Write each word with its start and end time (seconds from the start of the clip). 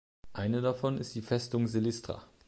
Eine 0.33 0.61
davon 0.61 0.97
ist 0.97 1.13
die 1.13 1.21
Festung 1.21 1.67
Silistra. 1.67 2.23